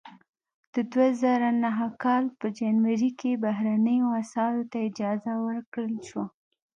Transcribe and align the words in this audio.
د 0.73 0.75
دوه 0.91 1.07
زره 1.21 1.49
نهه 1.63 1.87
کال 2.03 2.23
په 2.39 2.47
جنوري 2.59 3.11
کې 3.19 3.41
بهرنیو 3.43 4.07
اسعارو 4.21 4.63
ته 4.71 4.77
اجازه 4.89 5.33
ورکړل 5.47 5.95
شوه. 6.07 6.25